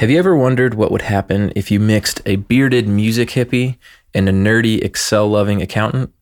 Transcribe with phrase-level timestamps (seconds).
[0.00, 3.78] Have you ever wondered what would happen if you mixed a bearded music hippie
[4.14, 6.14] and a nerdy Excel loving accountant?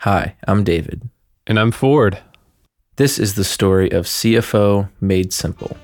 [0.00, 1.08] Hi, I'm David.
[1.46, 2.18] And I'm Ford.
[2.96, 5.74] This is the story of CFO Made Simple.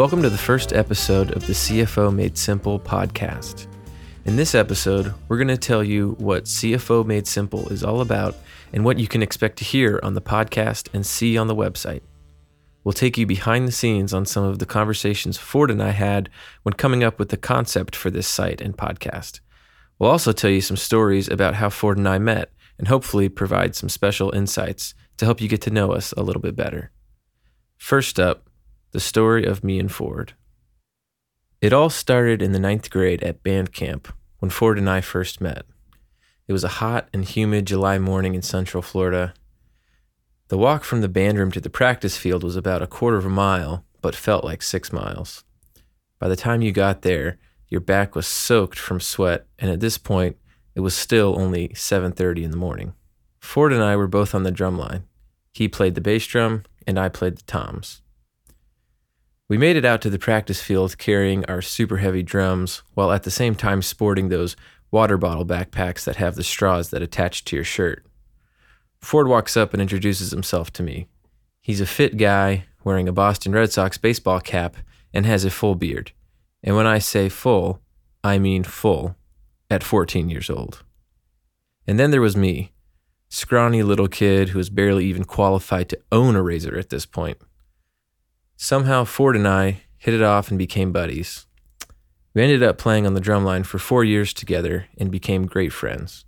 [0.00, 3.66] Welcome to the first episode of the CFO Made Simple podcast.
[4.24, 8.34] In this episode, we're going to tell you what CFO Made Simple is all about
[8.72, 12.00] and what you can expect to hear on the podcast and see on the website.
[12.82, 16.30] We'll take you behind the scenes on some of the conversations Ford and I had
[16.62, 19.40] when coming up with the concept for this site and podcast.
[19.98, 23.76] We'll also tell you some stories about how Ford and I met and hopefully provide
[23.76, 26.90] some special insights to help you get to know us a little bit better.
[27.76, 28.49] First up,
[28.92, 30.34] the story of me and Ford.
[31.60, 35.40] It all started in the ninth grade at band camp when Ford and I first
[35.40, 35.64] met.
[36.48, 39.34] It was a hot and humid July morning in central Florida.
[40.48, 43.26] The walk from the band room to the practice field was about a quarter of
[43.26, 45.44] a mile, but felt like six miles.
[46.18, 49.96] By the time you got there, your back was soaked from sweat, and at this
[49.96, 50.36] point,
[50.74, 52.94] it was still only 7:30 in the morning.
[53.38, 55.04] Ford and I were both on the drum line.
[55.52, 58.02] He played the bass drum, and I played the toms.
[59.50, 63.24] We made it out to the practice field carrying our super heavy drums while at
[63.24, 64.54] the same time sporting those
[64.92, 68.06] water bottle backpacks that have the straws that attach to your shirt.
[69.00, 71.08] Ford walks up and introduces himself to me.
[71.60, 74.76] He's a fit guy wearing a Boston Red Sox baseball cap
[75.12, 76.12] and has a full beard.
[76.62, 77.80] And when I say full,
[78.22, 79.16] I mean full
[79.68, 80.84] at 14 years old.
[81.88, 82.70] And then there was me,
[83.28, 87.38] scrawny little kid who was barely even qualified to own a razor at this point.
[88.62, 91.46] Somehow, Ford and I hit it off and became buddies.
[92.34, 96.26] We ended up playing on the drumline for four years together and became great friends.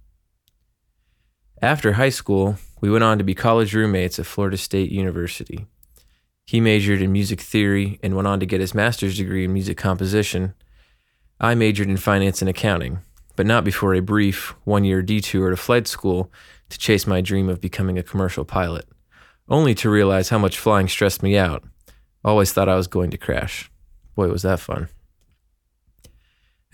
[1.60, 5.66] After high school, we went on to be college roommates at Florida State University.
[6.46, 9.76] He majored in music theory and went on to get his master's degree in music
[9.76, 10.54] composition.
[11.38, 13.00] I majored in finance and accounting,
[13.36, 16.32] but not before a brief one year detour to flight school
[16.70, 18.86] to chase my dream of becoming a commercial pilot,
[19.50, 21.62] only to realize how much flying stressed me out
[22.24, 23.70] Always thought I was going to crash.
[24.14, 24.88] Boy, was that fun.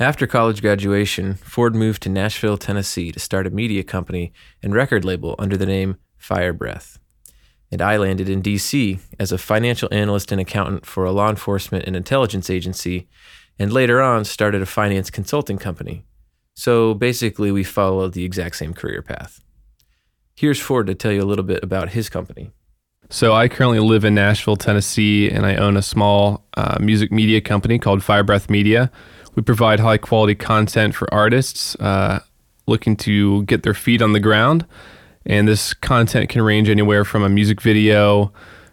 [0.00, 4.32] After college graduation, Ford moved to Nashville, Tennessee to start a media company
[4.62, 7.00] and record label under the name Fire Breath.
[7.72, 11.84] And I landed in DC as a financial analyst and accountant for a law enforcement
[11.84, 13.08] and intelligence agency,
[13.58, 16.04] and later on started a finance consulting company.
[16.54, 19.40] So basically, we followed the exact same career path.
[20.36, 22.52] Here's Ford to tell you a little bit about his company.
[23.10, 27.40] So I currently live in Nashville, Tennessee, and I own a small uh, music media
[27.40, 28.90] company called Firebreath Media.
[29.34, 32.20] We provide high quality content for artists uh,
[32.66, 34.66] looking to get their feet on the ground.
[35.24, 38.30] And this content can range anywhere from a music video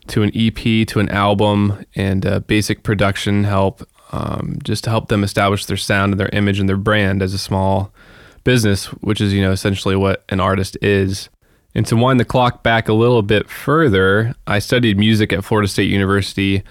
[0.07, 5.07] to an EP to an album and uh, basic production help um, just to help
[5.07, 7.93] them establish their sound and their image and their brand as a small
[8.43, 11.29] business, which is, you know, essentially what an artist is.
[11.75, 15.67] And to wind the clock back a little bit further, I studied music at Florida
[15.67, 16.63] State University.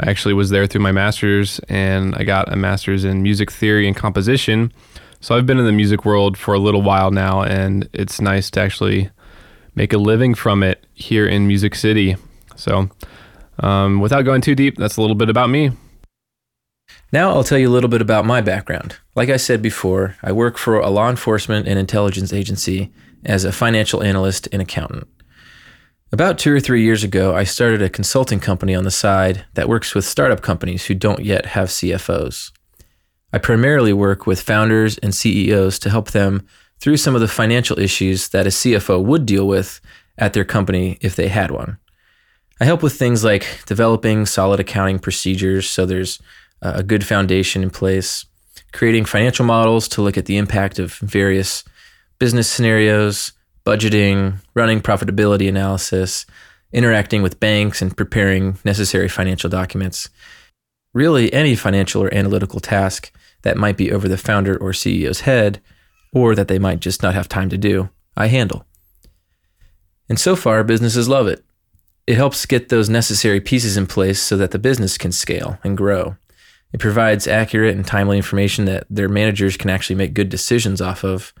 [0.00, 3.86] I actually was there through my master's and I got a master's in music theory
[3.86, 4.72] and composition.
[5.20, 8.50] So I've been in the music world for a little while now, and it's nice
[8.50, 9.10] to actually
[9.74, 12.16] make a living from it here in Music City.
[12.54, 12.88] So,
[13.58, 15.72] um, without going too deep, that's a little bit about me.
[17.12, 18.98] Now I'll tell you a little bit about my background.
[19.16, 22.92] Like I said before, I work for a law enforcement and intelligence agency
[23.24, 25.06] as a financial analyst and accountant.
[26.10, 29.68] About two or three years ago, I started a consulting company on the side that
[29.68, 32.50] works with startup companies who don't yet have CFOs.
[33.32, 36.46] I primarily work with founders and CEOs to help them
[36.80, 39.80] through some of the financial issues that a CFO would deal with
[40.16, 41.78] at their company if they had one.
[42.60, 46.20] I help with things like developing solid accounting procedures so there's
[46.62, 48.24] a good foundation in place,
[48.72, 51.64] creating financial models to look at the impact of various
[52.18, 53.32] business scenarios,
[53.64, 56.26] budgeting, running profitability analysis,
[56.72, 60.08] interacting with banks, and preparing necessary financial documents.
[60.94, 63.12] Really, any financial or analytical task
[63.42, 65.60] that might be over the founder or CEO's head,
[66.12, 68.64] or that they might just not have time to do, I handle.
[70.08, 71.44] And so far, businesses love it.
[72.06, 75.76] It helps get those necessary pieces in place so that the business can scale and
[75.76, 76.16] grow.
[76.72, 81.04] It provides accurate and timely information that their managers can actually make good decisions off
[81.04, 81.34] of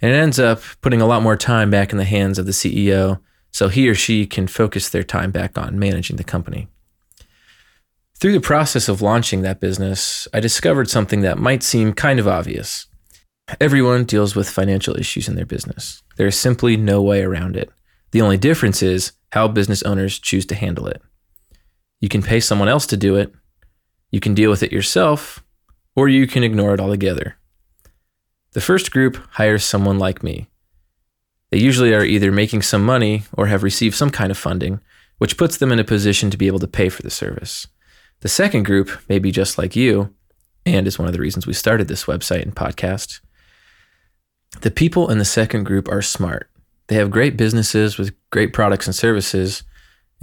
[0.00, 2.52] and it ends up putting a lot more time back in the hands of the
[2.52, 3.20] CEO
[3.50, 6.68] so he or she can focus their time back on managing the company.
[8.18, 12.28] Through the process of launching that business, I discovered something that might seem kind of
[12.28, 12.86] obvious.
[13.60, 16.02] Everyone deals with financial issues in their business.
[16.16, 17.70] There is simply no way around it.
[18.12, 21.02] The only difference is how business owners choose to handle it.
[22.00, 23.32] You can pay someone else to do it,
[24.10, 25.44] you can deal with it yourself,
[25.94, 27.36] or you can ignore it altogether.
[28.56, 30.46] The first group hires someone like me.
[31.50, 34.80] They usually are either making some money or have received some kind of funding,
[35.18, 37.66] which puts them in a position to be able to pay for the service.
[38.20, 40.14] The second group may be just like you,
[40.64, 43.20] and is one of the reasons we started this website and podcast.
[44.62, 46.48] The people in the second group are smart.
[46.86, 49.64] They have great businesses with great products and services,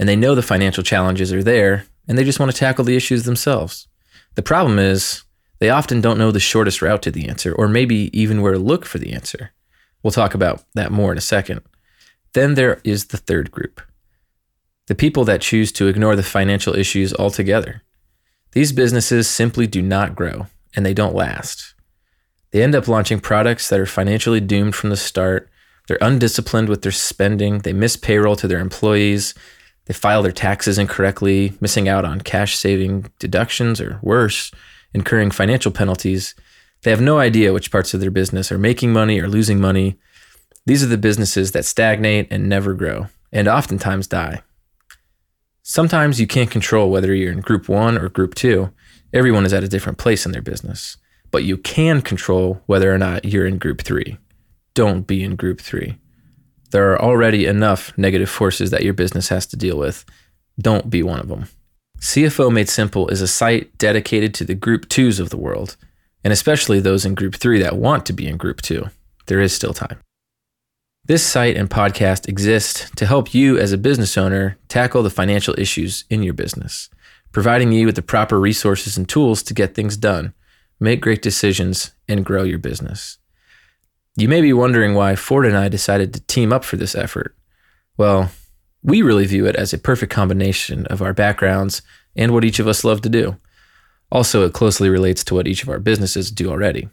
[0.00, 2.96] and they know the financial challenges are there, and they just want to tackle the
[2.96, 3.86] issues themselves.
[4.34, 5.22] The problem is,
[5.64, 8.58] they often don't know the shortest route to the answer, or maybe even where to
[8.58, 9.52] look for the answer.
[10.02, 11.62] We'll talk about that more in a second.
[12.34, 13.80] Then there is the third group
[14.88, 17.82] the people that choose to ignore the financial issues altogether.
[18.52, 21.72] These businesses simply do not grow and they don't last.
[22.50, 25.48] They end up launching products that are financially doomed from the start.
[25.88, 27.60] They're undisciplined with their spending.
[27.60, 29.32] They miss payroll to their employees.
[29.86, 34.52] They file their taxes incorrectly, missing out on cash saving deductions or worse,
[34.94, 36.34] incurring financial penalties.
[36.82, 39.98] They have no idea which parts of their business are making money or losing money.
[40.64, 44.42] These are the businesses that stagnate and never grow, and oftentimes die.
[45.62, 48.70] Sometimes you can't control whether you're in group one or group two.
[49.12, 50.96] Everyone is at a different place in their business,
[51.30, 54.18] but you can control whether or not you're in group three.
[54.74, 55.98] Don't be in group three.
[56.70, 60.04] There are already enough negative forces that your business has to deal with.
[60.60, 61.46] Don't be one of them.
[61.98, 65.76] CFO Made Simple is a site dedicated to the group twos of the world,
[66.22, 68.90] and especially those in group three that want to be in group two.
[69.26, 69.98] There is still time.
[71.06, 75.54] This site and podcast exist to help you as a business owner tackle the financial
[75.58, 76.88] issues in your business,
[77.32, 80.32] providing you with the proper resources and tools to get things done,
[80.80, 83.18] make great decisions, and grow your business.
[84.16, 87.36] You may be wondering why Ford and I decided to team up for this effort.
[87.96, 88.30] Well,
[88.84, 91.82] we really view it as a perfect combination of our backgrounds
[92.14, 93.36] and what each of us love to do.
[94.12, 96.88] Also, it closely relates to what each of our businesses do already.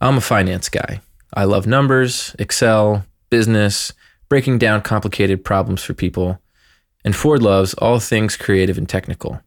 [0.00, 1.00] I'm a finance guy.
[1.34, 3.92] I love numbers, Excel, business,
[4.28, 6.40] breaking down complicated problems for people.
[7.04, 9.42] And Ford loves all things creative and technical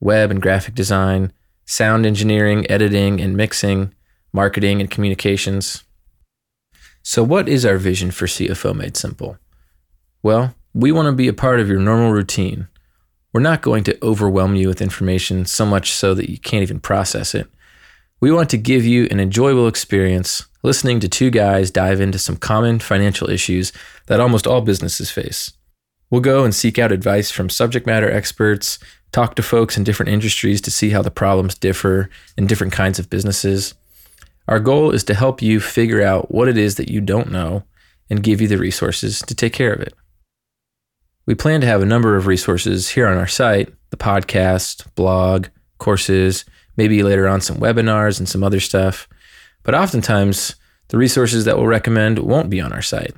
[0.00, 1.32] web and graphic design,
[1.64, 3.94] sound engineering, editing and mixing,
[4.32, 5.84] marketing and communications.
[7.02, 9.38] So, what is our vision for CFO Made Simple?
[10.22, 12.66] Well, we want to be a part of your normal routine.
[13.32, 16.80] We're not going to overwhelm you with information so much so that you can't even
[16.80, 17.48] process it.
[18.20, 22.36] We want to give you an enjoyable experience listening to two guys dive into some
[22.36, 23.72] common financial issues
[24.06, 25.52] that almost all businesses face.
[26.10, 28.78] We'll go and seek out advice from subject matter experts,
[29.12, 32.98] talk to folks in different industries to see how the problems differ in different kinds
[32.98, 33.74] of businesses.
[34.48, 37.64] Our goal is to help you figure out what it is that you don't know
[38.10, 39.94] and give you the resources to take care of it.
[41.26, 45.46] We plan to have a number of resources here on our site the podcast, blog,
[45.78, 46.44] courses,
[46.76, 49.08] maybe later on some webinars and some other stuff.
[49.62, 50.56] But oftentimes,
[50.88, 53.14] the resources that we'll recommend won't be on our site.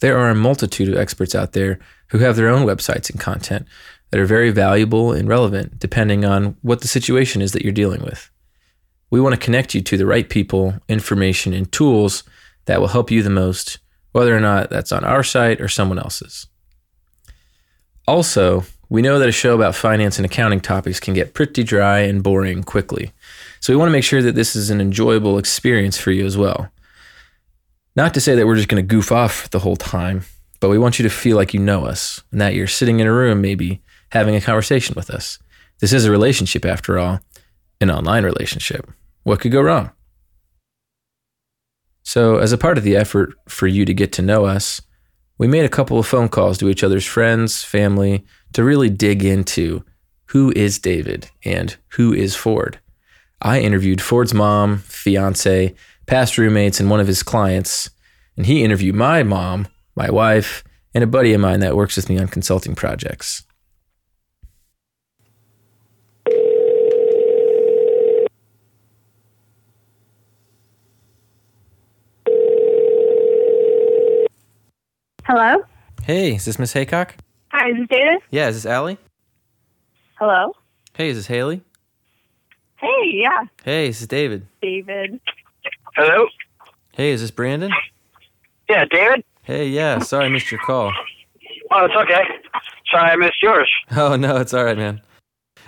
[0.00, 3.66] There are a multitude of experts out there who have their own websites and content
[4.10, 8.02] that are very valuable and relevant depending on what the situation is that you're dealing
[8.02, 8.30] with.
[9.10, 12.22] We want to connect you to the right people, information, and tools
[12.66, 13.78] that will help you the most,
[14.12, 16.46] whether or not that's on our site or someone else's.
[18.06, 22.00] Also, we know that a show about finance and accounting topics can get pretty dry
[22.00, 23.12] and boring quickly.
[23.60, 26.36] So we want to make sure that this is an enjoyable experience for you as
[26.36, 26.70] well.
[27.94, 30.22] Not to say that we're just going to goof off the whole time,
[30.58, 33.06] but we want you to feel like you know us and that you're sitting in
[33.06, 33.80] a room, maybe
[34.10, 35.38] having a conversation with us.
[35.80, 37.20] This is a relationship, after all,
[37.80, 38.90] an online relationship.
[39.22, 39.90] What could go wrong?
[42.02, 44.80] So, as a part of the effort for you to get to know us,
[45.40, 49.24] we made a couple of phone calls to each other's friends, family, to really dig
[49.24, 49.82] into
[50.26, 52.78] who is David and who is Ford.
[53.40, 57.88] I interviewed Ford's mom, fiance, past roommates, and one of his clients.
[58.36, 62.10] And he interviewed my mom, my wife, and a buddy of mine that works with
[62.10, 63.42] me on consulting projects.
[75.32, 75.62] Hello?
[76.02, 77.14] Hey, is this Miss Haycock?
[77.52, 78.18] Hi, is this David?
[78.32, 78.98] Yeah, is this Allie?
[80.18, 80.56] Hello?
[80.94, 81.62] Hey, is this Haley?
[82.74, 84.48] Hey, yeah, Hey, this is this David?
[84.60, 85.20] David.
[85.94, 86.26] Hello?
[86.94, 87.70] Hey, is this Brandon?
[88.68, 89.22] Yeah, David?
[89.44, 90.92] Hey, yeah, sorry I missed your call.
[91.70, 92.24] Oh, it's okay.
[92.90, 93.70] Sorry, I missed yours.
[93.96, 95.00] Oh no, it's all right, man.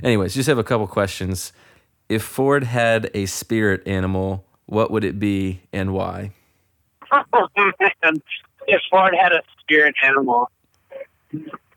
[0.03, 1.53] Anyways, just have a couple questions.
[2.09, 6.33] If Ford had a spirit animal, what would it be and why?
[7.33, 8.21] Oh man,
[8.67, 10.51] if Ford had a spirit animal,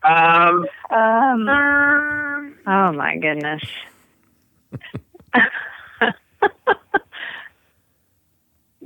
[0.02, 2.54] um, Um.
[2.66, 3.62] Oh my goodness.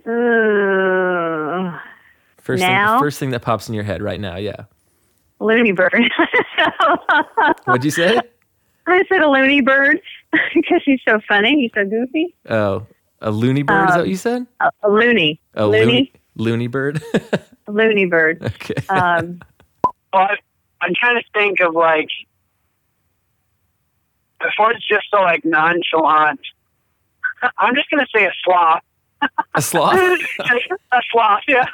[0.07, 1.73] Ooh,
[2.42, 2.95] First Now?
[2.95, 4.64] thing, first thing that pops in your head right now, yeah.
[5.40, 5.92] loony bird.
[7.64, 8.19] What'd you say?
[8.87, 10.00] I said a loony bird
[10.54, 11.54] because he's so funny.
[11.61, 12.35] He's so goofy.
[12.49, 12.87] Oh,
[13.21, 13.88] a loony bird?
[13.90, 14.47] is that what you said?
[14.61, 15.40] A, a loony.
[15.54, 16.12] A loony.
[16.37, 17.02] Loony, loony bird.
[17.66, 18.42] A loony bird.
[18.42, 18.75] okay.
[18.88, 19.40] Um,
[20.12, 20.37] well, I-
[20.82, 22.08] I'm trying to think of like
[24.40, 26.40] if Ford's just so like nonchalant.
[27.58, 28.80] I'm just gonna say a sloth.
[29.54, 29.99] a sloth.
[30.00, 31.66] a sloth, yeah.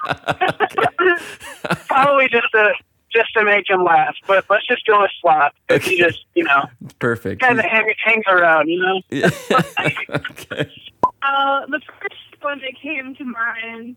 [1.88, 2.72] Probably just to
[3.12, 5.52] just to make him laugh, but let's just go with sloth.
[5.68, 6.64] 'cause He just, you know,
[6.98, 7.40] Perfect.
[7.40, 9.00] kind of hang, hangs around, you know.
[9.10, 9.30] Yeah.
[9.50, 10.70] okay.
[11.22, 13.96] Uh, the first one that came to mind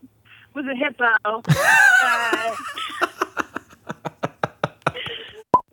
[0.60, 1.42] was a hippo.
[2.02, 2.56] Uh,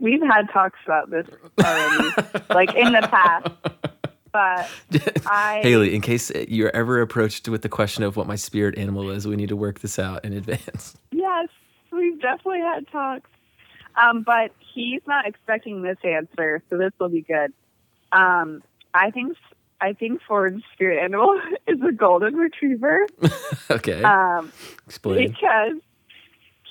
[0.01, 1.27] we've had talks about this
[1.65, 2.11] already,
[2.51, 3.49] like in the past.
[4.33, 4.69] But
[5.27, 9.11] I Haley, in case you're ever approached with the question of what my spirit animal
[9.11, 10.97] is, we need to work this out in advance.
[11.13, 11.49] yes,
[11.93, 13.31] we've definitely had talks.
[13.95, 17.53] Um, but he's not expecting this answer, so this will be good.
[18.13, 18.63] Um,
[18.93, 19.37] I think
[19.81, 23.07] I think Ford's spirit animal is a golden retriever.
[23.71, 24.03] okay.
[24.03, 24.53] Um,
[24.87, 25.29] Explain.
[25.29, 25.77] because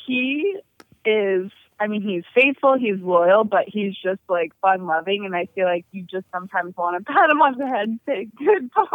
[0.05, 0.59] he
[1.05, 5.47] is I mean he's faithful, he's loyal, but he's just like fun loving and I
[5.55, 8.71] feel like you just sometimes want to pat him on the head and say good
[8.71, 8.85] boy.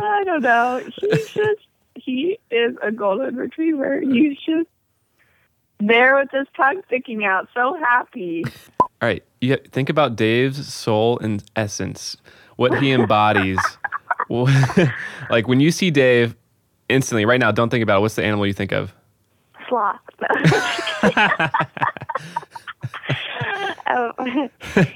[0.00, 0.80] I don't know.
[1.00, 4.00] He's just he is a golden retriever.
[4.00, 4.68] He's just
[5.80, 8.44] there with his tongue sticking out, so happy.
[9.00, 12.16] All right, you think about Dave's soul and essence,
[12.56, 13.58] what he embodies.
[15.30, 16.36] Like when you see Dave,
[16.88, 18.00] instantly, right now, don't think about it.
[18.00, 18.92] What's the animal you think of?
[19.68, 20.00] Sloth.
[23.90, 24.12] Oh,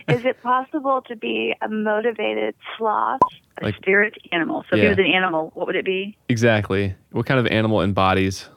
[0.09, 3.21] is it possible to be a motivated sloth?
[3.61, 4.65] A Like- spirit animal.
[4.69, 4.83] So if Yeah.
[4.85, 6.17] he was an animal, what would it be?
[6.29, 6.95] Exactly.
[7.11, 8.51] What kind of animal embodies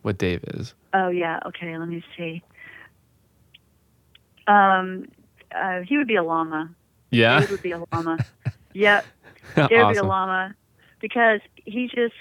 [0.00, 0.74] what Dave is?
[0.94, 1.40] Oh yeah.
[1.46, 1.76] Okay.
[1.76, 2.42] Let me see.
[4.46, 5.06] Um,
[5.54, 6.70] uh, he would be a llama.
[7.10, 7.40] Yeah.
[7.40, 8.18] Dave would be a llama.
[8.72, 9.04] yep.
[9.54, 10.54] Dave would be a llama
[11.00, 12.14] because he just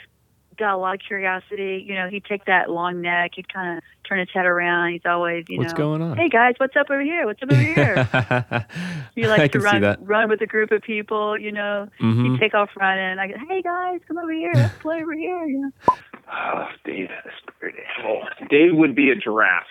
[0.57, 1.83] got a lot of curiosity.
[1.87, 3.31] You know, he'd take that long neck.
[3.35, 4.91] He'd kind of turn his head around.
[4.91, 6.17] He's always, you What's know, going on?
[6.17, 7.25] hey guys, what's up over here?
[7.25, 8.07] What's up over here?
[9.15, 9.99] He I likes to can see run that.
[10.07, 11.89] run with a group of people, you know.
[11.99, 12.31] Mhm.
[12.31, 13.19] He'd take off running.
[13.19, 14.51] I go, hey guys, come over here.
[14.53, 15.45] Let's play over here.
[15.45, 15.71] You know.
[16.33, 18.23] Oh, Dave had a spirit animal.
[18.49, 19.65] Dave would be a giraffe.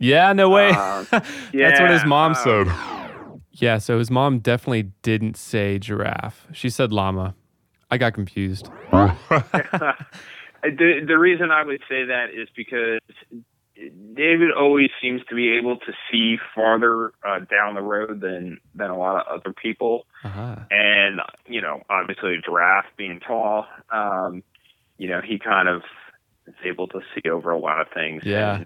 [0.00, 0.70] Yeah, no way.
[0.70, 2.66] Uh, That's what his mom uh, said.
[3.52, 6.46] Yeah, so his mom definitely didn't say giraffe.
[6.52, 7.34] She said llama.
[7.90, 8.70] I got confused.
[8.90, 9.94] the
[10.62, 13.00] the reason I would say that is because
[14.14, 18.90] David always seems to be able to see farther uh, down the road than than
[18.90, 20.06] a lot of other people.
[20.24, 20.56] Uh-huh.
[20.70, 24.42] and you know, obviously giraffe being tall, um,
[24.98, 25.82] you know, he kind of
[26.46, 28.22] is able to see over a lot of things.
[28.24, 28.64] Yeah.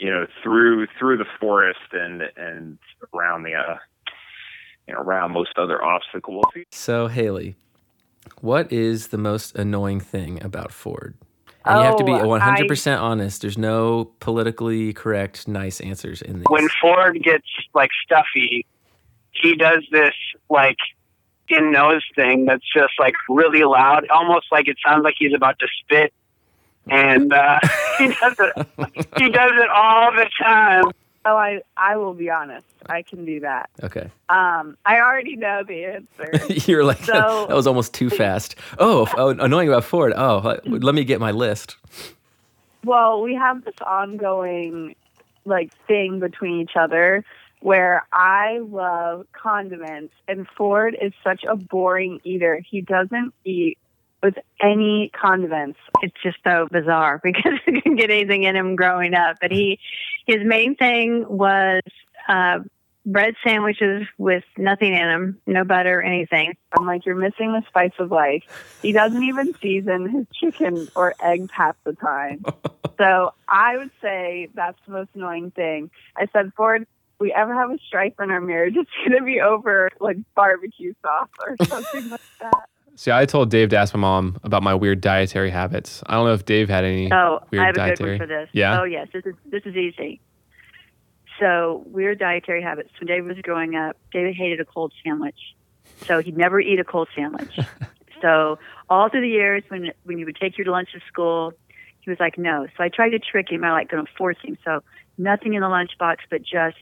[0.00, 2.78] And, you know, through through the forest and and
[3.14, 3.76] around the uh,
[4.86, 6.44] you know around most other obstacles.
[6.72, 7.56] So, Haley,
[8.40, 11.16] what is the most annoying thing about Ford?
[11.64, 13.42] And you have to be Oh, 100% honest.
[13.42, 16.46] There's no politically correct, nice answers in this.
[16.48, 18.64] when Ford gets like stuffy,
[19.32, 20.14] he does this
[20.48, 20.78] like
[21.50, 25.58] in nose thing that's just like really loud, almost like it sounds like he's about
[25.58, 26.14] to spit.
[26.90, 27.58] And uh,
[27.98, 28.66] he does it.
[29.18, 30.84] He does it all the time.
[31.24, 32.64] Oh, I I will be honest.
[32.86, 33.68] I can do that.
[33.82, 34.10] okay.
[34.30, 36.46] Um, I already know the answer.
[36.70, 38.54] You're like, So- that was almost too fast.
[38.78, 40.12] Oh, oh, annoying about Ford.
[40.16, 41.76] Oh, let- let me get my list.
[42.84, 44.94] well, we have this ongoing
[45.44, 47.24] like thing between each other
[47.60, 52.60] where I love condiments and Ford is such a boring eater.
[52.70, 53.76] He doesn't eat
[54.22, 55.78] with any condiments.
[56.02, 59.36] It's just so bizarre because he didn't get anything in him growing up.
[59.40, 59.78] But he,
[60.26, 61.82] his main thing was
[62.28, 62.60] uh,
[63.08, 66.56] bread sandwiches with nothing in them, no butter, anything.
[66.76, 68.42] I'm like, you're missing the spice of life.
[68.82, 72.44] He doesn't even season his chicken or eggs half the time.
[72.98, 75.90] so I would say that's the most annoying thing.
[76.16, 79.24] I said, Ford, if we ever have a strife in our marriage, it's going to
[79.24, 82.68] be over like barbecue sauce or something like that.
[82.98, 86.02] See, I told Dave to ask my mom about my weird dietary habits.
[86.06, 87.12] I don't know if Dave had any.
[87.12, 88.18] Oh, weird I have a dietary.
[88.18, 88.50] good one for this.
[88.52, 88.80] Yeah?
[88.80, 90.20] Oh yes, this is this is easy.
[91.38, 92.90] So weird dietary habits.
[92.98, 95.38] When David was growing up, David hated a cold sandwich,
[96.08, 97.56] so he'd never eat a cold sandwich.
[98.20, 98.58] so
[98.90, 101.52] all through the years, when when you would take your to lunch to school,
[102.00, 102.66] he was like, no.
[102.76, 103.62] So I tried to trick him.
[103.62, 104.58] I like going to force him.
[104.64, 104.82] So
[105.16, 106.78] nothing in the lunchbox but just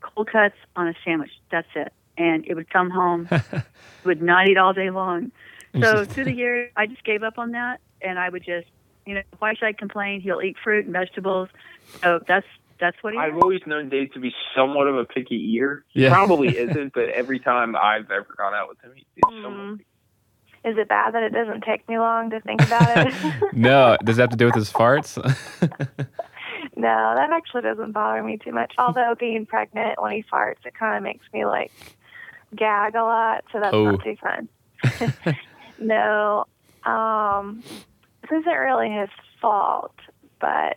[0.00, 1.32] cold cuts on a sandwich.
[1.50, 1.92] That's it.
[2.16, 3.28] And it would come home,
[4.04, 5.32] would not eat all day long.
[5.78, 8.66] So through the years, I just gave up on that, and I would just,
[9.06, 10.20] you know, why should I complain?
[10.20, 11.48] He'll eat fruit and vegetables.
[12.02, 12.46] So that's
[12.80, 13.18] that's what he.
[13.18, 13.42] I've does.
[13.42, 15.84] always known Dave to be somewhat of a picky eater.
[15.88, 16.08] He Yeah.
[16.10, 19.04] probably isn't, but every time I've ever gone out with him, he's
[19.42, 19.80] somewhat Mm.
[20.62, 23.14] Is it bad that it doesn't take me long to think about it?
[23.54, 25.16] no, does that have to do with his farts?
[26.76, 28.74] no, that actually doesn't bother me too much.
[28.76, 31.72] Although being pregnant when he farts, it kind of makes me like
[32.54, 33.92] gag a lot, so that's Oh.
[33.92, 34.48] not too fun.
[35.80, 36.44] No,
[36.84, 37.62] um,
[38.22, 39.08] this isn't really his
[39.40, 39.94] fault,
[40.40, 40.76] but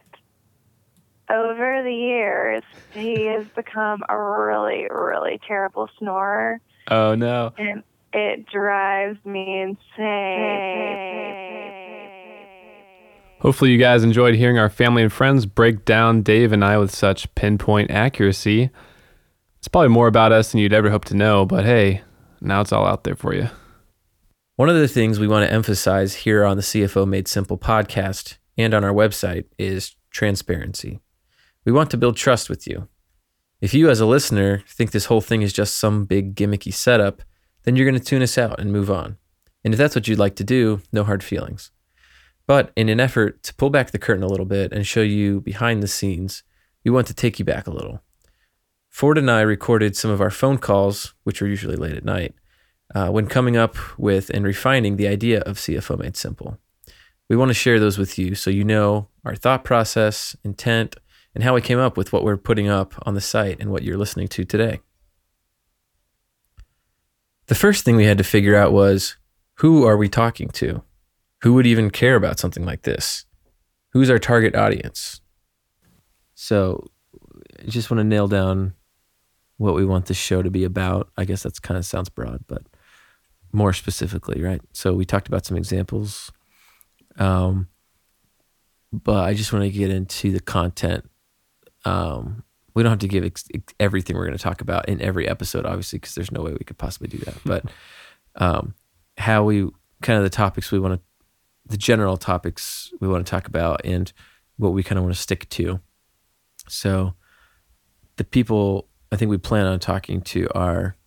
[1.30, 7.54] over the years, he has become a really, really terrible snorer, oh no.
[7.58, 7.84] and
[8.14, 11.44] it drives me insane.
[13.40, 16.96] Hopefully, you guys enjoyed hearing our family and friends break down Dave and I with
[16.96, 18.70] such pinpoint accuracy.
[19.60, 22.04] It's probably more about us than you'd ever hope to know, but hey,
[22.40, 23.50] now it's all out there for you.
[24.56, 28.38] One of the things we want to emphasize here on the CFO Made Simple podcast
[28.56, 31.00] and on our website is transparency.
[31.66, 32.88] We want to build trust with you.
[33.62, 37.24] If you, as a listener, think this whole thing is just some big gimmicky setup,
[37.64, 39.18] then you're going to tune us out and move on.
[39.64, 41.72] And if that's what you'd like to do, no hard feelings.
[42.46, 45.42] But in an effort to pull back the curtain a little bit and show you
[45.42, 46.44] behind the scenes,
[46.86, 48.04] we want to take you back a little.
[48.88, 52.36] Ford and I recorded some of our phone calls, which are usually late at night,
[52.94, 56.58] uh, when coming up with and refining the idea of CFO Made Simple.
[57.30, 60.96] We want to share those with you so you know our thought process, intent,
[61.34, 63.84] and how we came up with what we're putting up on the site and what
[63.84, 64.82] you're listening to today.
[67.48, 69.18] The first thing we had to figure out was
[69.56, 70.84] who are we talking to?
[71.42, 73.26] Who would even care about something like this?
[73.92, 75.22] Who's our target audience?
[76.36, 76.88] So,
[77.60, 78.74] I just want to nail down
[79.58, 81.10] what we want this show to be about.
[81.18, 82.64] I guess that's kind of sounds broad, but
[83.54, 84.62] more specifically, right?
[84.74, 86.32] So we talked about some examples,
[87.18, 87.68] um,
[88.92, 91.10] but I just want to get into the content.
[91.86, 95.02] Um, we don't have to give ex- ex- everything we're going to talk about in
[95.02, 97.36] every episode, obviously, because there's no way we could possibly do that.
[97.46, 97.66] But
[98.36, 98.74] um,
[99.18, 99.70] how we
[100.02, 101.02] kind of the topics we want to,
[101.68, 104.12] the general topics we want to talk about, and
[104.58, 105.80] what we kind of want to stick to.
[106.68, 107.14] So
[108.16, 110.98] the people I think we plan on talking to are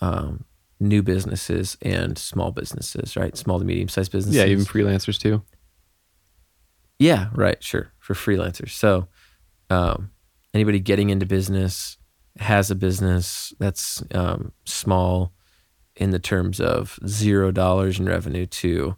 [0.00, 0.45] um,
[0.78, 3.36] new businesses and small businesses, right?
[3.36, 4.38] Small to medium sized businesses.
[4.40, 5.42] Yeah, even freelancers too.
[6.98, 8.70] Yeah, right, sure, for freelancers.
[8.70, 9.08] So,
[9.68, 10.10] um,
[10.54, 11.98] anybody getting into business
[12.38, 15.32] has a business that's um, small
[15.96, 18.96] in the terms of zero dollars in revenue to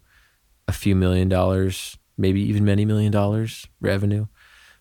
[0.67, 4.27] a few million dollars, maybe even many million dollars revenue.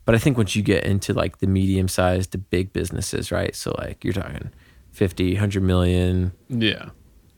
[0.05, 3.55] But I think once you get into like the medium sized to big businesses, right?
[3.55, 4.51] So like you're talking
[4.97, 6.89] 50, 100 million Yeah,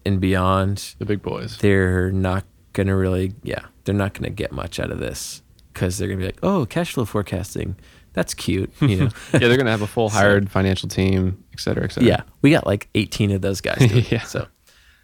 [0.05, 1.57] and beyond, the big boys.
[1.57, 5.41] they're not going to really, yeah, they're not going to get much out of this
[5.73, 7.75] because they're going to be like, oh, cash flow forecasting.
[8.13, 8.71] That's cute.
[8.81, 9.09] You know?
[9.33, 12.07] yeah, they're gonna have a full hired financial team, et cetera, et cetera.
[12.09, 12.21] yeah.
[12.41, 13.77] We got like 18 of those guys.
[13.77, 14.11] doing it.
[14.11, 14.23] Yeah.
[14.23, 14.47] So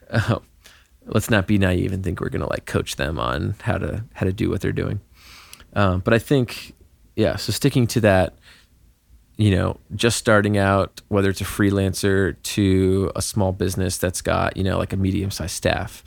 [0.10, 0.42] um,
[1.06, 4.06] let's not be naive and think we're going to like coach them on how to,
[4.14, 5.02] how to do what they're doing.
[5.74, 6.74] Um, but I think,
[7.16, 8.36] yeah, so sticking to that,
[9.38, 14.56] you know, just starting out, whether it's a freelancer to a small business that's got,
[14.56, 16.04] you know, like a medium sized staff.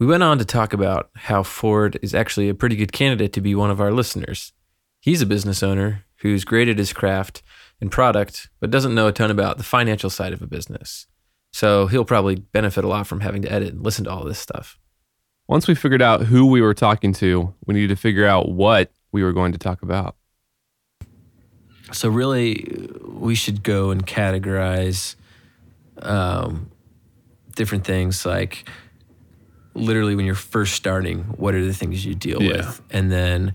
[0.00, 3.40] We went on to talk about how Ford is actually a pretty good candidate to
[3.40, 4.52] be one of our listeners.
[5.00, 7.42] He's a business owner who's great at his craft
[7.80, 11.06] and product, but doesn't know a ton about the financial side of a business.
[11.52, 14.38] So he'll probably benefit a lot from having to edit and listen to all this
[14.38, 14.78] stuff.
[15.48, 18.90] Once we figured out who we were talking to, we needed to figure out what
[19.12, 20.16] we were going to talk about.
[21.92, 25.14] So really, we should go and categorize
[26.00, 26.70] um,
[27.54, 28.68] different things like
[29.74, 32.56] literally when you're first starting, what are the things you deal Yeah.
[32.58, 33.54] with, and then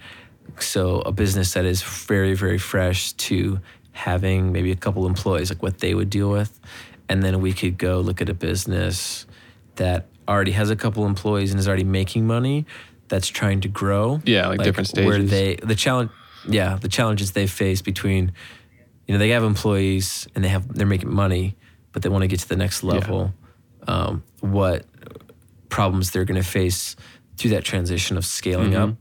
[0.60, 3.60] so a business that is very very fresh to
[3.92, 6.60] having maybe a couple employees, like what they would deal with,
[7.10, 9.26] and then we could go look at a business
[9.76, 12.66] that already has a couple employees and is already making money
[13.08, 15.06] that's trying to grow Yeah, like different stages.
[15.08, 16.12] where they the challenge
[16.48, 18.32] yeah the challenges they face between
[19.08, 21.56] you know they have employees and they have they're making money
[21.92, 23.34] but they want to get to the next level
[23.88, 24.86] um, what
[25.70, 26.96] problems they're going to face
[27.38, 28.90] through that transition of scaling Mhm.
[28.92, 28.96] up.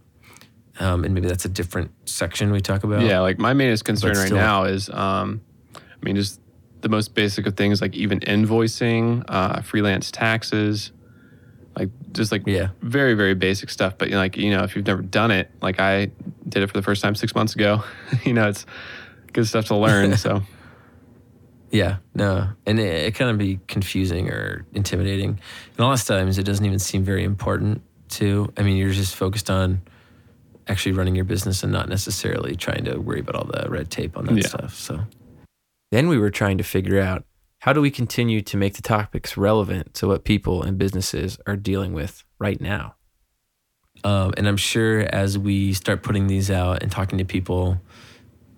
[0.79, 3.03] Um, and maybe that's a different section we talk about.
[3.03, 5.41] Yeah, like my main concern right now is, um,
[5.75, 6.41] I mean, just
[6.83, 10.93] the most basic of things like even invoicing, uh, freelance taxes,
[11.77, 12.69] like just like Yeah.
[12.83, 13.99] very very basic stuff.
[13.99, 16.11] But you know, like you know, if you've never done it, like I
[16.49, 17.83] did it for the first time six months ago,
[18.25, 18.65] you know, it's
[19.33, 20.17] good stuff to learn.
[20.17, 20.43] so
[21.71, 25.31] Yeah, no, and it, it kind of be confusing or intimidating.
[25.31, 27.83] And a lot of times, it doesn't even seem very important.
[28.11, 29.83] To, I mean, you're just focused on
[30.69, 34.17] actually running your business and not necessarily trying to worry about all the red tape
[34.17, 34.47] on that Yeah.
[34.47, 34.75] stuff.
[34.77, 35.01] So,
[35.91, 37.25] then we were trying to figure out
[37.67, 41.57] how do we continue to make the topics relevant to what people and businesses are
[41.57, 42.95] dealing with right now.
[44.05, 47.81] Um, and I'm sure as we start putting these out and talking to people,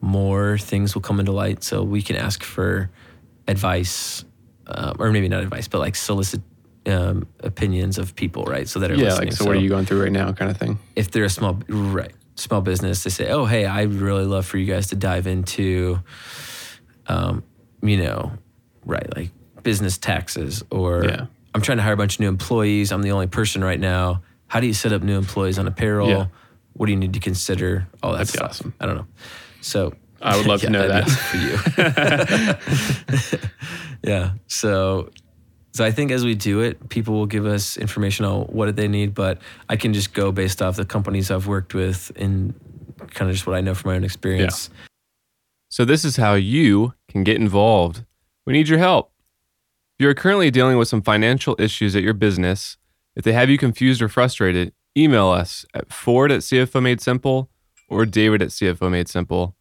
[0.02, 1.64] more things will come into light.
[1.64, 2.90] So we can ask for
[3.46, 4.26] advice,
[4.66, 6.42] um, or maybe not advice, but like solicit
[6.84, 8.68] um, opinions of people, right?
[8.68, 9.28] So that are yeah, listening.
[9.28, 10.78] like so, what are you going through right now, kind of thing.
[10.96, 14.58] if they're a small right small business, they say, "Oh, hey, I'd really love for
[14.58, 16.00] you guys to dive into,
[17.06, 17.42] um,
[17.82, 18.32] you know,
[18.88, 19.30] right, like
[19.62, 21.26] business taxes, or Yeah.
[21.54, 22.90] I'm trying to hire a bunch of new employees.
[22.92, 24.22] I'm the only person right now.
[24.48, 26.08] How do you set up new employees on a payroll?
[26.08, 26.26] Yeah.
[26.72, 27.86] What do you need to consider?
[28.02, 28.50] All that That'd be stuff.
[28.50, 28.74] awesome.
[28.80, 29.06] I don't know.
[29.60, 31.08] So I would love to know that.
[31.08, 31.58] for you.
[34.12, 34.32] yeah.
[34.46, 35.10] So,
[35.72, 38.88] so I think as we do it, people will give us information on what they
[38.88, 42.54] need, but I can just go based off the companies I've worked with and
[43.10, 44.70] kind of just what I know from my own experience.
[45.70, 48.04] So, this is how you can get involved.
[48.48, 49.12] We need your help.
[49.98, 52.78] If you are currently dealing with some financial issues at your business,
[53.14, 57.50] if they have you confused or frustrated, email us at Ford at CFO Made Simple
[57.90, 59.54] or David at CFO Made Simple.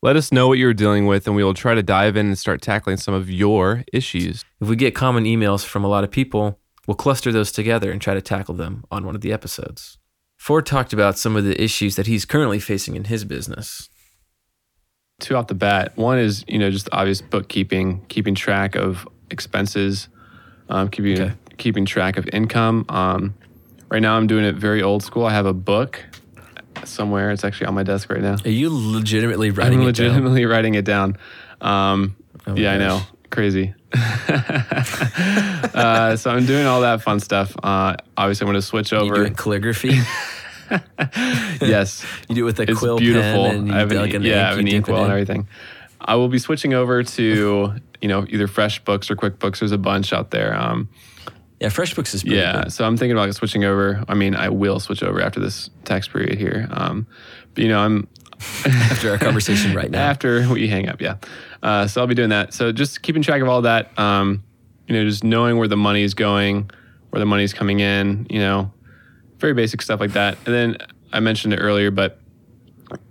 [0.00, 2.38] Let us know what you're dealing with, and we will try to dive in and
[2.38, 4.44] start tackling some of your issues.
[4.60, 8.00] If we get common emails from a lot of people, we'll cluster those together and
[8.00, 9.98] try to tackle them on one of the episodes.
[10.36, 13.90] Ford talked about some of the issues that he's currently facing in his business.
[15.20, 15.96] Two off the bat.
[15.96, 20.08] One is, you know, just obvious bookkeeping, keeping track of expenses,
[20.68, 21.32] um, keeping Okay.
[21.58, 22.84] keeping track of income.
[22.88, 23.34] Um,
[23.90, 25.26] right now, I'm doing it very old school.
[25.26, 26.02] I have a book
[26.84, 27.30] somewhere.
[27.30, 28.36] It's actually on my desk right now.
[28.44, 30.06] Are you legitimately writing I'm it down?
[30.08, 31.16] legitimately writing it down.
[31.60, 33.02] Um, Oh yeah, I know.
[33.30, 33.74] Crazy.
[35.74, 37.54] uh, so I'm doing all that fun stuff.
[37.62, 39.14] Uh, obviously, I'm going to switch over.
[39.14, 39.98] doing calligraphy?
[41.60, 43.44] yes, You do it with a it's quill beautiful.
[43.46, 45.10] pen and I have an, like an yeah, I have ink, an you dip and
[45.10, 45.48] everything.
[46.00, 49.58] I will be switching over to you know either FreshBooks or QuickBooks.
[49.60, 50.54] There's a bunch out there.
[50.58, 50.88] Um,
[51.60, 52.72] Yeah, FreshBooks is pretty yeah, good.
[52.72, 54.02] so I'm thinking about switching over.
[54.08, 56.68] I mean, I will switch over after this tax period here.
[56.70, 57.06] Um,
[57.54, 58.08] but you know, I'm
[58.64, 60.00] After our conversation right now.
[60.00, 61.16] after we hang up, yeah.
[61.62, 62.54] Uh, so I'll be doing that.
[62.54, 63.96] So just keeping track of all that.
[63.98, 64.42] Um,
[64.88, 66.70] you know, just knowing where the money is going,
[67.10, 68.26] where the money's coming in.
[68.30, 68.72] You know,
[69.40, 70.36] very basic stuff like that.
[70.46, 70.76] And then
[71.12, 72.18] I mentioned it earlier, but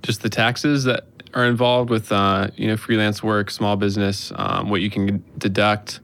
[0.04, 4.70] just the taxes that are involved with uh, you know freelance work, small business, um,
[4.70, 6.00] what you can deduct.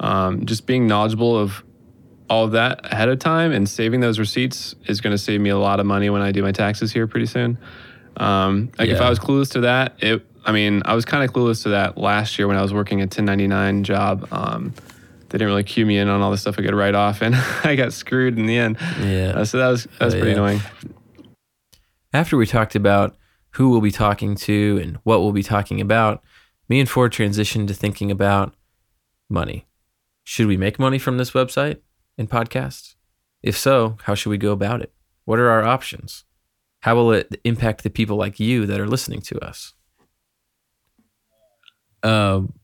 [0.00, 1.64] Um, just being knowledgeable of
[2.30, 5.50] all of that ahead of time and saving those receipts is going to save me
[5.50, 7.58] a lot of money when I do my taxes here pretty soon.
[8.16, 10.24] Um, like if I was clueless to that, it.
[10.44, 13.00] I mean, I was kind of clueless to that last year when I was working
[13.00, 14.28] a 1099 job.
[15.28, 17.34] They didn't really cue me in on all the stuff I could write off, and
[17.64, 18.78] I got screwed in the end.
[19.00, 19.32] Yeah.
[19.36, 20.36] Uh, so that was that was Oh, pretty yeah.
[20.36, 20.60] annoying.
[22.12, 23.14] After we talked about
[23.52, 26.22] who we'll be talking to and what we'll be talking about,
[26.68, 28.54] me and Ford transitioned to thinking about
[29.28, 29.66] money.
[30.24, 31.80] Should we make money from this website
[32.16, 32.94] and podcast?
[33.42, 34.92] If so, how should we go about it?
[35.24, 36.24] What are our options?
[36.80, 39.74] How will it impact the people like you that are listening to us?
[42.02, 42.54] Um,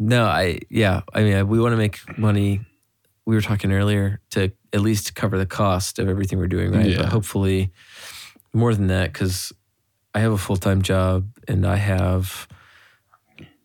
[0.00, 2.62] no, I yeah, I mean, we want to make money.
[3.26, 6.86] We were talking earlier to at least cover the cost of everything we're doing, right?
[6.86, 7.02] Yeah.
[7.02, 7.70] But hopefully,
[8.54, 9.52] more than that, because
[10.14, 12.48] I have a full time job and I have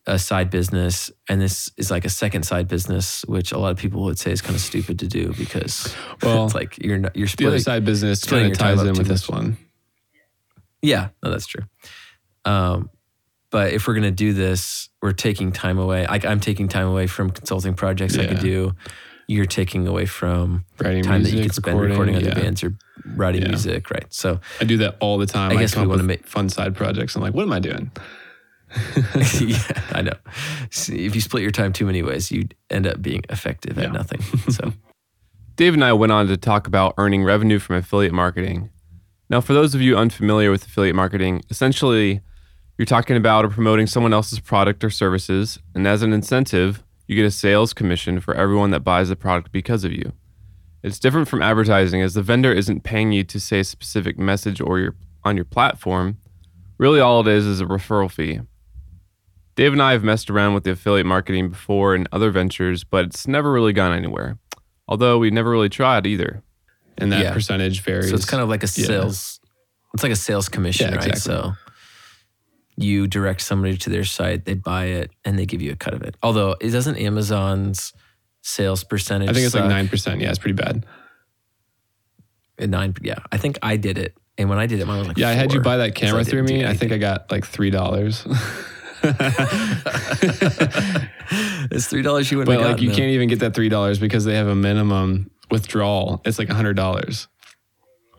[0.05, 3.77] a side business, and this is like a second side business, which a lot of
[3.77, 7.15] people would say is kind of stupid to do because Well, it's like you're not
[7.15, 9.55] you're The other side business kind of ties in with this one.
[10.81, 11.63] Yeah, no, that's true.
[12.43, 12.89] Um,
[13.51, 16.05] but if we're gonna do this, we're taking time away.
[16.07, 18.73] Like I'm taking time away from consulting projects I could do.
[19.27, 22.43] You're taking away from Writing time music, that you could spend recording, recording other yeah.
[22.43, 22.75] bands or
[23.15, 23.47] writing Yeah.
[23.49, 24.05] music, right?
[24.13, 25.51] So I do that all the time.
[25.51, 27.15] I I, guess come we up wanna make- fun side projects.
[27.15, 27.91] I'm like, what am I doing?
[29.41, 29.57] yeah,
[29.93, 30.13] I know.
[30.69, 33.85] See, if you split your time too many ways, you'd end up being effective Yeah.
[33.85, 34.21] at nothing.
[34.51, 34.73] So
[35.55, 38.69] Dave and I went on to talk about earning revenue from affiliate marketing.
[39.29, 42.21] Now, for those of you unfamiliar with affiliate marketing, essentially
[42.77, 47.15] you're talking about or promoting someone else's product or services, and as an incentive, you
[47.15, 50.11] get a sales commission for everyone that buys the product because of you.
[50.83, 54.61] It's different from advertising as the vendor isn't paying you to say a specific message
[54.61, 56.17] or your on your platform.
[56.77, 58.41] Really all it is is a referral fee.
[59.55, 63.05] Dave and I have messed around with the affiliate marketing before in other ventures, but
[63.05, 64.37] it's never really gone anywhere.
[64.87, 66.43] Although we never really tried either.
[66.97, 67.33] And that Yeah.
[67.33, 68.09] percentage varies.
[68.09, 68.85] So it's kind of like a Yeah.
[68.85, 69.39] sales.
[69.93, 71.07] It's like a sales commission, Yeah, right?
[71.07, 71.21] exactly.
[71.21, 71.53] So
[72.77, 75.93] you direct somebody to their site, they buy it, and they give you a cut
[75.93, 76.15] of it.
[76.21, 77.93] Although it doesn't Amazon's
[78.41, 79.29] sales percentage.
[79.29, 80.21] I think it's like nine percent.
[80.21, 80.85] Yeah, it's pretty bad.
[82.59, 82.93] Uh, Nine.
[83.01, 85.17] Yeah, I think I did it, and when I did it, mine was like.
[85.17, 86.65] Yeah, I had you buy that camera through me.
[86.65, 88.25] I think I got like three dollars.
[91.69, 92.59] it's three dollars you wouldn't.
[92.59, 95.29] have like you gotten, can't even get that three dollars because they have a minimum
[95.51, 96.21] withdrawal.
[96.25, 97.27] It's like a hundred dollars.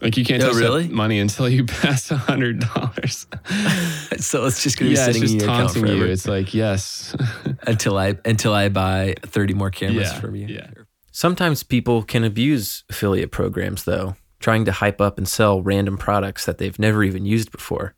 [0.06, 0.84] Like you can't Oh, touch really?
[0.84, 3.26] that money until you pass a hundred dollars.
[3.30, 4.16] though.
[4.18, 6.04] so it's just gonna be Yeah, it's sitting in just your account taunting you.
[6.04, 7.14] It's like yes,
[7.66, 10.46] until I until I buy thirty more cameras Yeah, from you.
[10.46, 10.70] yeah.
[11.12, 16.44] Sometimes people can abuse affiliate programs, though, trying to hype up and sell random products
[16.46, 17.94] that they've never even used before.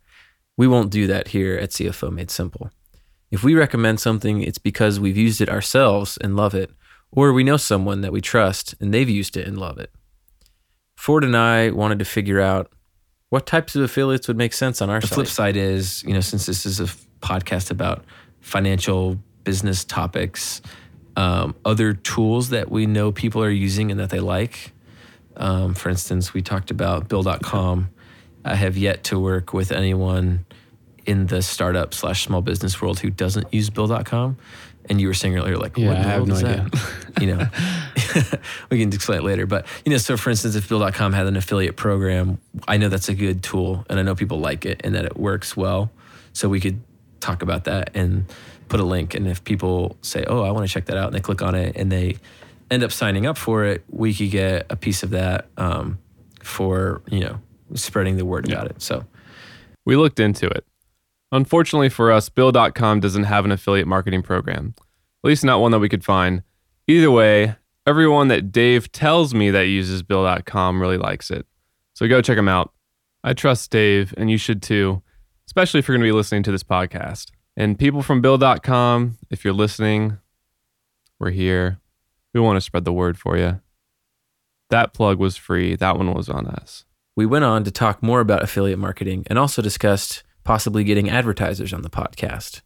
[0.56, 2.70] We won't do that here at CFO Made Simple.
[3.30, 6.70] If we recommend something, it's because we've used it ourselves and love it,
[7.10, 9.90] or we know someone that we trust and they've used it and love it.
[10.98, 12.72] Ford and I wanted to figure out
[13.28, 15.10] what types of affiliates would make sense on our side.
[15.10, 18.04] the flip side is, you know, since this is a f- podcast about
[18.40, 20.60] financial business topics,
[21.14, 24.72] um, other tools that we know people are using and that they like.
[25.36, 27.90] Um, for instance, we talked about Bill.com.
[28.44, 30.46] I have yet to work with anyone
[31.06, 34.36] in the startup slash small business world who doesn't use Bill.com.
[34.90, 36.66] And you were saying earlier, like, Yeah, what I have no idea.
[36.70, 37.20] that?
[37.20, 37.46] you know,
[38.70, 39.46] we can explain it later.
[39.46, 43.08] But you know, so for instance, if Bill.com had an affiliate program, I know that's
[43.08, 45.90] a good tool, and I know people like it, and that it works well.
[46.32, 46.80] So we could
[47.20, 48.24] talk about that and
[48.68, 49.14] put a link.
[49.14, 51.54] And if people say, "Oh, I want to check that out," and they click on
[51.54, 52.16] it and they
[52.70, 55.98] end up signing up for it, we could get a piece of that um,
[56.42, 57.40] for you know
[57.74, 58.80] spreading the word about it.
[58.80, 59.04] So
[59.84, 60.64] We looked into it.
[61.30, 65.78] Unfortunately for us, Bill.com doesn't have an affiliate marketing program, at least not one that
[65.78, 66.42] we could find.
[66.86, 71.46] Either way, everyone that Dave tells me that uses Bill.com really likes it.
[71.94, 72.72] So go check them out.
[73.22, 75.02] I trust Dave, and you should too,
[75.46, 77.30] especially if you're going to be listening to this podcast.
[77.56, 80.18] And people from Bill.com, if you're listening,
[81.18, 81.80] we're here.
[82.32, 83.60] We want to spread the word for you.
[84.70, 85.74] That plug was free.
[85.74, 86.84] That one was on us.
[87.16, 91.74] we went on to talk more about affiliate marketing and also discussed possibly getting advertisers
[91.74, 92.62] on the podcast.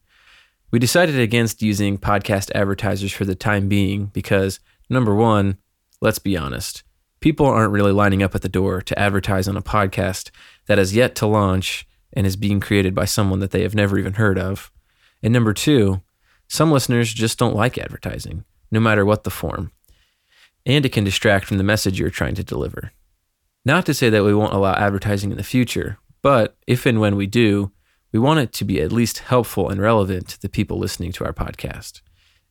[0.70, 5.58] We decided against using podcast advertisers for the time being because, number one,
[6.00, 6.84] let's be honest,
[7.18, 10.30] people aren't really lining up at the door to advertise on a podcast
[10.66, 13.98] that has yet to launch and is being created by someone that they have never
[13.98, 14.70] even heard of.
[15.20, 16.02] And number two,
[16.46, 19.72] some listeners just don't like advertising, no matter what the form.
[20.64, 22.92] And it can distract from the message you're trying to deliver.
[23.64, 27.16] Not to say that we won't allow advertising in the future, but if and when
[27.16, 27.72] we do,
[28.12, 31.24] we want it to be at least helpful and relevant to the people listening to
[31.24, 32.00] our podcast.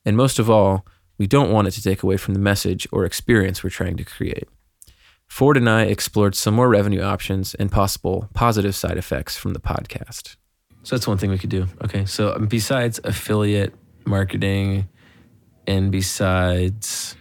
[0.06, 0.86] And most of all,
[1.18, 4.04] we don't want it to take away from the message or experience we're trying to
[4.04, 4.48] create.
[5.28, 9.60] Ford and I explored some more revenue options and possible positive side effects from the
[9.60, 10.36] podcast.
[10.84, 11.68] So that's one thing we could do.
[11.84, 12.06] Okay.
[12.06, 14.90] So um, besides affiliate marketing
[15.68, 17.16] and besides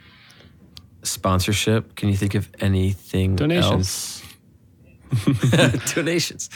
[1.03, 3.73] sponsorship, can you think of anything Donations.
[3.73, 4.20] else?
[5.95, 6.51] donations.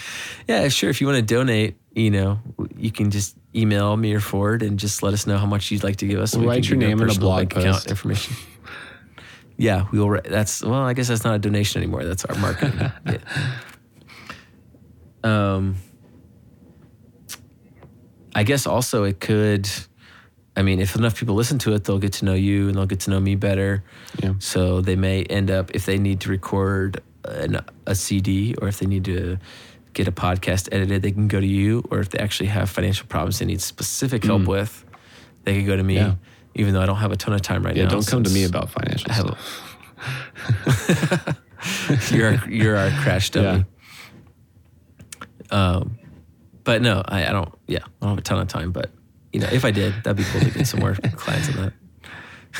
[0.48, 0.90] Yeah, sure.
[0.90, 2.38] If you want to donate, you know,
[2.76, 5.84] you can just email me or Ford and just let us know how much you'd
[5.84, 6.34] like to give us.
[6.34, 7.88] and we Write your name in a blog post.
[7.88, 8.34] information.
[9.56, 10.10] yeah, we will.
[10.10, 10.82] Write, that's well.
[10.82, 12.04] I guess that's not a donation anymore.
[12.04, 12.90] That's our marketing.
[15.22, 15.76] Um,
[18.34, 19.68] I guess also it could.
[20.56, 22.86] I mean, if enough people listen to it, they'll get to know you and they'll
[22.86, 23.82] get to know me better.
[24.22, 24.34] Yeah.
[24.38, 28.78] So they may end up, if they need to record an, a CD or if
[28.78, 29.38] they need to
[29.92, 31.82] get a podcast edited, they can go to you.
[31.90, 34.84] Or if they actually have financial problems they need specific help with,
[35.44, 35.96] they can go to me.
[35.96, 35.98] Mm.
[35.98, 36.14] Yeah.
[36.56, 37.90] Even though I don't have a ton of time right Yeah, now.
[37.90, 39.66] don't come to me about financial stuff.
[40.66, 41.36] a-
[42.14, 43.64] you're our, you're our crash dummy.
[45.50, 45.98] Um,
[46.64, 47.52] but no, I, I don't.
[47.66, 48.72] Yeah, I don't have a ton of time.
[48.72, 48.90] But
[49.32, 51.72] you know, if I did, that'd be cool to get some more clients on that.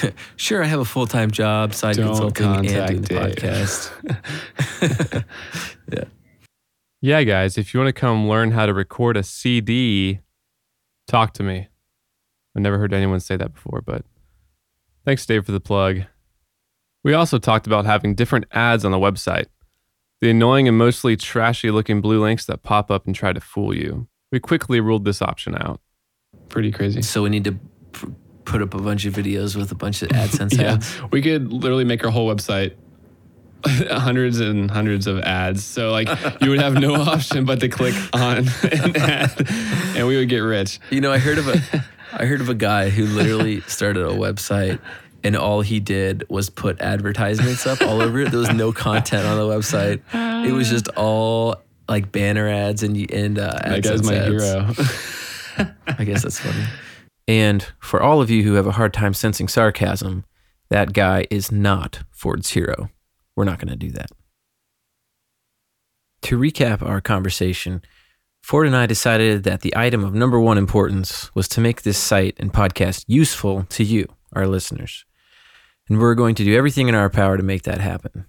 [0.37, 3.37] sure, I have a full time job, side Don't consulting, and doing the Dave.
[3.37, 5.25] podcast.
[5.93, 6.05] Yeah,
[7.01, 10.21] Yeah, guys, if you want to come learn how to record a CD,
[11.07, 11.69] talk to me.
[12.57, 14.05] I've never heard anyone say that before, but
[15.05, 16.05] thanks, Dave, for the plug.
[17.03, 19.47] We also talked about having different ads on the website,
[20.23, 23.77] the annoying and mostly trashy looking blue links that pop up and try to fool
[23.77, 24.09] you.
[24.33, 25.81] We quickly ruled this option out.
[26.49, 27.03] Pretty crazy.
[27.03, 27.59] So we need to
[28.45, 31.01] put up a bunch of videos with a bunch of AdSense Yeah, ads.
[31.11, 32.75] we could literally make our whole website
[33.67, 35.65] hundreds and hundreds of ads.
[35.65, 36.09] So like
[36.43, 39.47] you would have no option but to click on an ad,
[39.97, 40.81] and we would get rich.
[40.91, 41.61] You know, I heard of a
[42.13, 44.79] I heard of a guy who literally started a website
[45.25, 48.31] and all he did was put advertisements up all over it.
[48.31, 50.03] There was no content on the website.
[50.47, 51.57] It was just all
[51.89, 54.29] like banner ads and and uh, That guy's my ads.
[54.29, 55.67] hero.
[55.87, 56.65] I guess that's funny.
[57.27, 60.25] And for all of you who have a hard time sensing sarcasm,
[60.71, 62.91] that guy is not Ford's hero.
[63.37, 64.11] We're not going to do that.
[66.23, 67.83] To recap our conversation,
[68.43, 71.99] Ford and I decided that the item of number one importance was to make this
[71.99, 75.05] site and podcast useful to you, our listeners.
[75.89, 78.27] And we're going to do everything in our power to make that happen.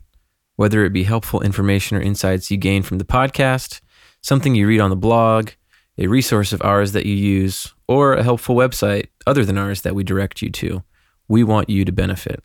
[0.56, 3.82] Whether it be helpful information or insights you gain from the podcast,
[4.22, 5.52] something you read on the blog,
[5.98, 9.96] a resource of ours that you use, or a helpful website other than ours that
[9.96, 10.84] we direct you to,
[11.28, 12.44] we want you to benefit.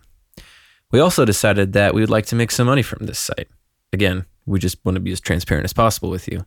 [0.93, 3.49] We also decided that we would like to make some money from this site.
[3.93, 6.45] Again, we just want to be as transparent as possible with you.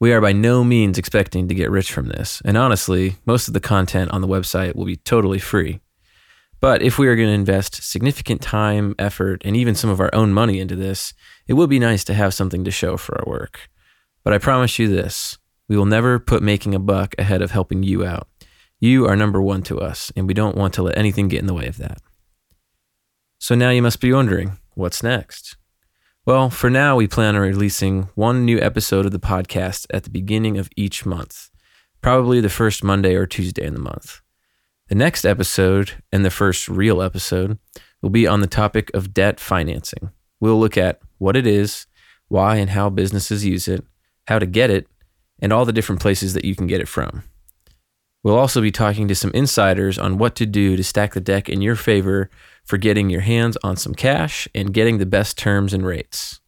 [0.00, 3.54] We are by no means expecting to get rich from this, and honestly, most of
[3.54, 5.80] the content on the website will be totally free.
[6.60, 10.14] But if we are going to invest significant time, effort, and even some of our
[10.14, 11.12] own money into this,
[11.46, 13.68] it would be nice to have something to show for our work.
[14.22, 15.38] But I promise you this
[15.72, 18.28] we will never put making a buck ahead of helping you out.
[18.78, 21.46] You are number one to us, and we don't want to let anything get in
[21.46, 21.96] the way of that.
[23.38, 25.56] So now you must be wondering what's next?
[26.26, 30.10] Well, for now, we plan on releasing one new episode of the podcast at the
[30.10, 31.48] beginning of each month,
[32.02, 34.20] probably the first Monday or Tuesday in the month.
[34.90, 37.58] The next episode, and the first real episode,
[38.02, 40.10] will be on the topic of debt financing.
[40.38, 41.86] We'll look at what it is,
[42.28, 43.86] why and how businesses use it,
[44.26, 44.86] how to get it,
[45.42, 47.24] and all the different places that you can get it from.
[48.22, 51.48] We'll also be talking to some insiders on what to do to stack the deck
[51.48, 52.30] in your favor
[52.64, 56.40] for getting your hands on some cash and getting the best terms and rates.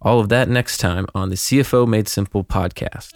[0.00, 3.12] All of that next time on the CFO Made Simple podcast.